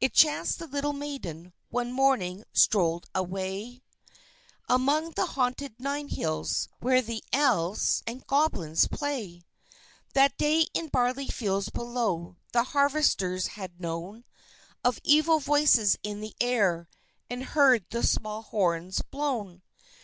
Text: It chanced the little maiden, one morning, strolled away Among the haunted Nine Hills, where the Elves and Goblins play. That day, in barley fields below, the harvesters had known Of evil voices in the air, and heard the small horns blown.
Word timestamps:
It 0.00 0.12
chanced 0.12 0.58
the 0.58 0.66
little 0.66 0.92
maiden, 0.92 1.52
one 1.68 1.92
morning, 1.92 2.42
strolled 2.52 3.06
away 3.14 3.84
Among 4.68 5.12
the 5.12 5.26
haunted 5.26 5.78
Nine 5.78 6.08
Hills, 6.08 6.66
where 6.80 7.00
the 7.00 7.22
Elves 7.32 8.02
and 8.04 8.26
Goblins 8.26 8.88
play. 8.88 9.44
That 10.12 10.36
day, 10.36 10.66
in 10.74 10.88
barley 10.88 11.28
fields 11.28 11.68
below, 11.68 12.34
the 12.52 12.64
harvesters 12.64 13.46
had 13.54 13.80
known 13.80 14.24
Of 14.82 14.98
evil 15.04 15.38
voices 15.38 15.96
in 16.02 16.20
the 16.20 16.34
air, 16.40 16.88
and 17.30 17.44
heard 17.44 17.84
the 17.90 18.02
small 18.02 18.42
horns 18.42 19.02
blown. 19.02 19.62